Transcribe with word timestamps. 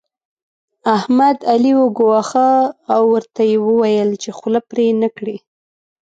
احمد؛ 0.95 1.37
علي 1.51 1.73
وګواښه 1.77 2.49
او 2.93 3.01
ورته 3.13 3.41
ويې 3.51 3.57
ويل 3.79 4.09
چې 4.21 4.29
خوله 4.37 4.61
پرې 4.69 4.85
نه 5.01 5.09
کړې. 5.17 5.37